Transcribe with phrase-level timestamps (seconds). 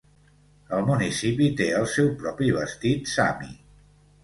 [0.77, 3.55] El municipi té el seu propi vestit sami.